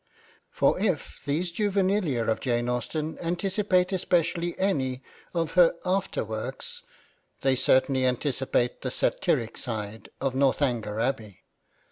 For 0.49 0.79
if 0.79 1.23
these 1.25 1.51
juvenilia 1.51 2.25
of 2.27 2.39
Jane 2.39 2.67
Austen 2.67 3.19
anticipate 3.19 3.93
especially 3.93 4.57
any 4.57 5.03
of 5.35 5.51
her 5.51 5.75
after 5.85 6.23
works, 6.25 6.81
they 7.41 7.55
certainly 7.55 8.07
anticipate 8.07 8.81
the 8.81 8.89
satiric 8.89 9.59
side 9.59 10.09
of 10.19 10.33
Northanger 10.33 10.99
Abbey. 10.99 11.43